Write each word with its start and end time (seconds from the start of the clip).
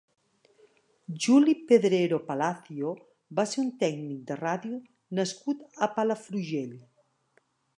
Juli 1.25 1.53
Pedrero 1.71 2.19
Palacio 2.29 2.93
va 3.41 3.45
ser 3.51 3.61
un 3.67 3.69
tècnic 3.85 4.25
de 4.31 4.39
ràdio 4.43 4.81
nascut 5.21 5.63
a 5.89 5.95
Palafrugell. 5.99 6.75